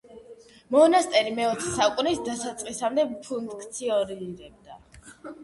მონასტერი 0.75 1.33
მეოცე 1.39 1.73
საუკუნის 1.75 2.23
დასაწყისამდე 2.29 3.07
ფუნქციონირებდა. 3.29 4.81